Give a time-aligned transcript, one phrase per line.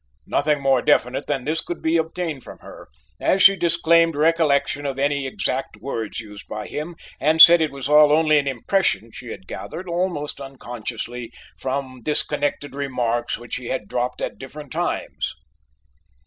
[0.25, 2.87] Nothing more definite than this could be obtained from her,
[3.19, 7.87] as she disclaimed recollection of any exact words used by him, and said it was
[7.87, 13.87] all only an impression she had gathered almost unconsciously from disconnected remarks which he had
[13.87, 15.35] dropped at different times.